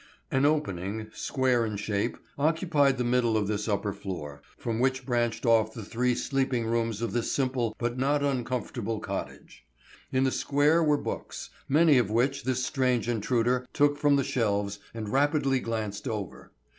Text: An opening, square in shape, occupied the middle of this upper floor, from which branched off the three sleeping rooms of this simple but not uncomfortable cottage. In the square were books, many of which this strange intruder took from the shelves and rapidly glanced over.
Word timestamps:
An 0.31 0.47
opening, 0.47 1.09
square 1.13 1.63
in 1.63 1.77
shape, 1.77 2.17
occupied 2.35 2.97
the 2.97 3.03
middle 3.03 3.37
of 3.37 3.45
this 3.47 3.67
upper 3.67 3.93
floor, 3.93 4.41
from 4.57 4.79
which 4.79 5.05
branched 5.05 5.45
off 5.45 5.75
the 5.75 5.85
three 5.85 6.15
sleeping 6.15 6.65
rooms 6.65 7.03
of 7.03 7.11
this 7.13 7.31
simple 7.31 7.75
but 7.77 7.99
not 7.99 8.23
uncomfortable 8.23 8.99
cottage. 8.99 9.63
In 10.11 10.23
the 10.23 10.31
square 10.31 10.83
were 10.83 10.97
books, 10.97 11.51
many 11.69 11.99
of 11.99 12.09
which 12.09 12.45
this 12.45 12.65
strange 12.65 13.07
intruder 13.07 13.67
took 13.73 13.95
from 13.95 14.15
the 14.15 14.23
shelves 14.23 14.79
and 14.91 15.07
rapidly 15.07 15.59
glanced 15.59 16.07
over. 16.07 16.51